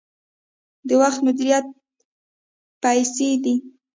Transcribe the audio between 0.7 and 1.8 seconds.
د وخت مدیریت